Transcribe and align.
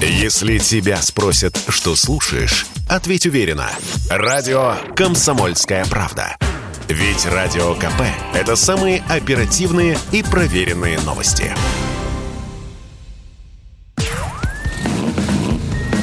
Если 0.00 0.58
тебя 0.58 0.98
спросят, 0.98 1.58
что 1.68 1.96
слушаешь, 1.96 2.66
ответь 2.86 3.24
уверенно. 3.24 3.70
Радио 4.10 4.74
«Комсомольская 4.94 5.86
правда». 5.86 6.36
Ведь 6.86 7.24
Радио 7.24 7.74
КП– 7.74 8.02
это 8.34 8.56
самые 8.56 9.02
оперативные 9.08 9.98
и 10.12 10.22
проверенные 10.22 11.00
новости. 11.00 11.50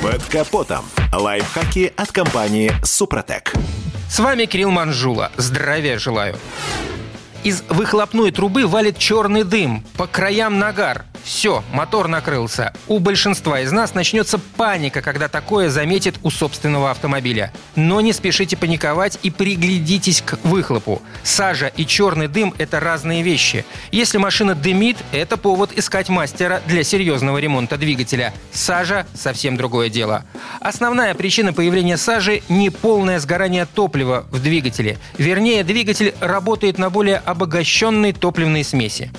Под 0.01 0.23
капотом. 0.23 0.85
Лайфхаки 1.13 1.93
от 1.95 2.11
компании 2.11 2.71
«Супротек». 2.83 3.53
С 4.09 4.17
вами 4.17 4.45
Кирилл 4.45 4.71
Манжула. 4.71 5.31
Здравия 5.37 5.99
желаю. 5.99 6.35
Из 7.43 7.61
выхлопной 7.69 8.31
трубы 8.31 8.65
валит 8.65 8.97
черный 8.97 9.43
дым, 9.43 9.85
по 9.97 10.07
краям 10.07 10.57
нагар. 10.57 11.05
Все, 11.23 11.63
мотор 11.71 12.09
накрылся. 12.09 12.73
У 12.87 12.99
большинства 12.99 13.61
из 13.61 13.71
нас 13.71 13.93
начнется 13.93 14.37
паника, 14.37 15.01
когда 15.01 15.29
такое 15.29 15.69
заметит 15.69 16.15
у 16.21 16.29
собственного 16.29 16.91
автомобиля. 16.91 17.53
Но 17.75 18.01
не 18.01 18.11
спешите 18.11 18.57
паниковать 18.57 19.17
и 19.23 19.29
приглядитесь 19.29 20.21
к 20.21 20.37
выхлопу. 20.43 21.01
Сажа 21.23 21.67
и 21.67 21.85
черный 21.85 22.27
дым– 22.27 22.53
это 22.57 22.81
разные 22.81 23.23
вещи. 23.23 23.65
Если 23.91 24.17
машина 24.17 24.53
дымит, 24.53 24.97
это 25.13 25.37
повод 25.37 25.71
искать 25.77 26.09
мастера 26.09 26.61
для 26.67 26.83
серьезного 26.83 27.37
ремонта 27.37 27.77
двигателя. 27.77 28.33
Сажа– 28.51 29.07
совсем 29.13 29.55
другое 29.55 29.89
дело. 29.89 30.25
Основная 30.59 31.13
причина 31.13 31.53
появления 31.53 31.97
сажи– 31.97 32.41
неполное 32.49 33.19
сгорание 33.19 33.65
топлива 33.65 34.25
в 34.29 34.41
двигателе. 34.41 34.97
Вернее, 35.17 35.63
двигатель 35.63 36.13
работает 36.19 36.77
на 36.77 36.89
более 36.89 37.17
обогащенной 37.17 38.11
топливной 38.11 38.65
смеси. 38.65 39.11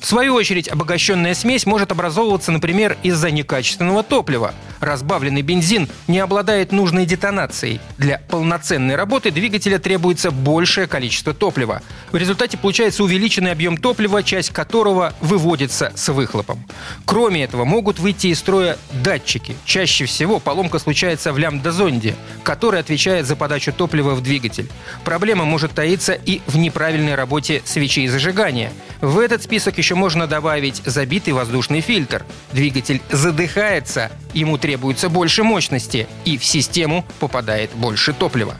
В 0.00 0.06
свою 0.06 0.34
очередь, 0.34 0.68
обогащенная 0.68 1.34
смесь 1.34 1.66
может 1.66 1.92
образовываться, 1.92 2.52
например, 2.52 2.96
из-за 3.02 3.30
некачественного 3.30 4.02
топлива. 4.02 4.54
Разбавленный 4.80 5.42
бензин 5.42 5.88
не 6.06 6.20
обладает 6.20 6.72
нужной 6.72 7.04
детонацией. 7.04 7.80
Для 7.96 8.18
полноценной 8.28 8.94
работы 8.94 9.30
двигателя 9.30 9.78
требуется 9.78 10.30
большее 10.30 10.86
количество 10.86 11.34
топлива. 11.34 11.82
В 12.12 12.16
результате 12.16 12.56
получается 12.56 13.02
увеличенный 13.02 13.50
объем 13.50 13.76
топлива, 13.76 14.22
часть 14.22 14.50
которого 14.50 15.14
выводится 15.20 15.92
с 15.96 16.08
выхлопом. 16.12 16.64
Кроме 17.04 17.44
этого, 17.44 17.64
могут 17.64 17.98
выйти 17.98 18.28
из 18.28 18.38
строя 18.38 18.78
датчики. 18.92 19.56
Чаще 19.64 20.04
всего 20.04 20.38
поломка 20.38 20.78
случается 20.78 21.32
в 21.32 21.38
лямбда-зонде, 21.38 22.14
который 22.44 22.80
отвечает 22.80 23.26
за 23.26 23.34
подачу 23.34 23.72
топлива 23.72 24.14
в 24.14 24.22
двигатель. 24.22 24.68
Проблема 25.04 25.44
может 25.44 25.72
таиться 25.72 26.12
и 26.12 26.40
в 26.46 26.56
неправильной 26.56 27.14
работе 27.14 27.62
свечей 27.64 28.06
зажигания. 28.08 28.72
В 29.00 29.18
этот 29.18 29.42
список 29.42 29.78
еще 29.78 29.94
можно 29.94 30.26
добавить 30.26 30.82
забитый 30.84 31.32
воздушный 31.32 31.80
фильтр. 31.80 32.24
Двигатель 32.52 33.00
задыхается, 33.10 34.10
ему 34.34 34.58
требуется 34.58 35.08
больше 35.08 35.44
мощности, 35.44 36.08
и 36.24 36.36
в 36.36 36.44
систему 36.44 37.04
попадает 37.20 37.70
больше 37.74 38.12
топлива. 38.12 38.56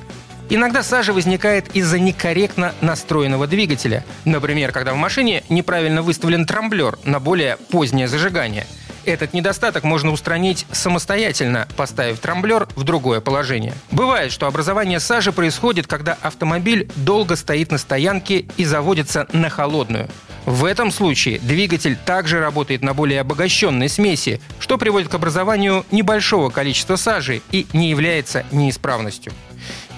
Иногда 0.50 0.82
сажа 0.82 1.12
возникает 1.12 1.74
из-за 1.74 1.98
некорректно 1.98 2.72
настроенного 2.80 3.46
двигателя. 3.46 4.04
Например, 4.24 4.72
когда 4.72 4.94
в 4.94 4.96
машине 4.96 5.42
неправильно 5.48 6.02
выставлен 6.02 6.46
трамблер 6.46 6.98
на 7.04 7.20
более 7.20 7.56
позднее 7.56 8.08
зажигание– 8.08 8.66
этот 9.08 9.32
недостаток 9.32 9.84
можно 9.84 10.12
устранить 10.12 10.66
самостоятельно, 10.70 11.66
поставив 11.76 12.18
трамблер 12.18 12.68
в 12.76 12.84
другое 12.84 13.22
положение. 13.22 13.72
Бывает, 13.90 14.32
что 14.32 14.46
образование 14.46 15.00
сажи 15.00 15.32
происходит, 15.32 15.86
когда 15.86 16.18
автомобиль 16.20 16.90
долго 16.94 17.34
стоит 17.36 17.70
на 17.70 17.78
стоянке 17.78 18.46
и 18.58 18.66
заводится 18.66 19.26
на 19.32 19.48
холодную. 19.48 20.10
В 20.48 20.64
этом 20.64 20.90
случае 20.90 21.40
двигатель 21.40 21.94
также 21.94 22.40
работает 22.40 22.80
на 22.80 22.94
более 22.94 23.20
обогащенной 23.20 23.90
смеси, 23.90 24.40
что 24.58 24.78
приводит 24.78 25.10
к 25.10 25.14
образованию 25.14 25.84
небольшого 25.90 26.48
количества 26.48 26.96
сажи 26.96 27.42
и 27.52 27.66
не 27.74 27.90
является 27.90 28.46
неисправностью. 28.50 29.34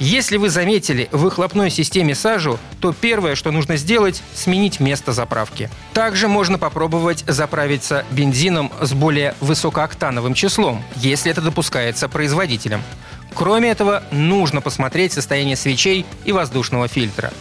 Если 0.00 0.38
вы 0.38 0.50
заметили 0.50 1.08
в 1.12 1.18
выхлопной 1.18 1.70
системе 1.70 2.16
сажу, 2.16 2.58
то 2.80 2.92
первое, 2.92 3.36
что 3.36 3.52
нужно 3.52 3.77
сделать– 3.77 4.24
сменить 4.34 4.80
место 4.80 5.12
заправки. 5.12 5.70
Также 5.92 6.27
можно 6.27 6.58
попробовать 6.58 7.22
заправиться 7.28 8.05
бензином 8.10 8.72
с 8.80 8.92
более 8.92 9.36
высокооктановым 9.39 10.34
числом, 10.34 10.83
если 10.96 11.30
это 11.30 11.42
допускается 11.42 12.08
производителем. 12.08 12.83
Кроме 13.34 13.70
этого, 13.70 14.02
нужно 14.10 14.60
посмотреть 14.60 15.12
состояние 15.12 15.55
свечей 15.55 16.05
и 16.24 16.33
воздушного 16.33 16.89
фильтра. 16.89 17.33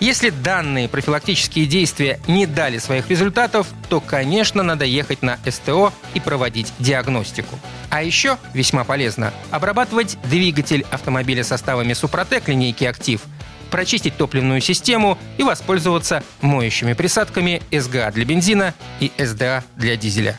Если 0.00 0.30
данные 0.30 0.88
профилактические 0.88 1.66
действия 1.66 2.20
не 2.26 2.46
дали 2.46 2.78
своих 2.78 3.08
результатов, 3.10 3.66
то, 3.88 4.00
конечно, 4.00 4.62
надо 4.62 4.84
ехать 4.84 5.22
на 5.22 5.38
СТО 5.48 5.92
и 6.14 6.20
проводить 6.20 6.72
диагностику. 6.78 7.58
А 7.90 8.02
еще 8.02 8.38
весьма 8.54 8.84
полезно 8.84 9.32
обрабатывать 9.50 10.18
двигатель 10.24 10.84
автомобиля 10.90 11.44
составами 11.44 11.92
Супротек 11.92 12.48
линейки 12.48 12.84
«Актив», 12.84 13.20
прочистить 13.70 14.16
топливную 14.16 14.60
систему 14.60 15.18
и 15.38 15.42
воспользоваться 15.42 16.22
моющими 16.40 16.92
присадками 16.92 17.62
СГА 17.72 18.10
для 18.12 18.24
бензина 18.24 18.74
и 19.00 19.10
СДА 19.18 19.64
для 19.76 19.96
дизеля. 19.96 20.38